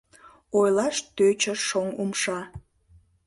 Ойлаш 0.59 0.97
тӧчыш 1.15 1.59
шоҥ 1.69 1.87
умша. 2.01 2.39